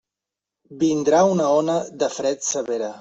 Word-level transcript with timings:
Vindrà 0.83 1.19
una 1.33 1.49
ona 1.59 1.77
de 2.05 2.09
fred 2.17 2.43
severa. 2.49 2.91